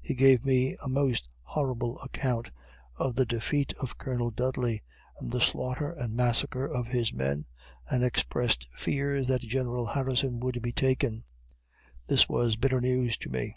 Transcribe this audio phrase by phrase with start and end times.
[0.00, 2.52] He gave me a most horrible account
[2.94, 4.80] of the defeat of Colonel Dudley,
[5.18, 7.46] and the slaughter and massacre of his men
[7.90, 11.24] and expressed fears that General Harrison would be taken.
[12.06, 13.56] This was bitter news to me.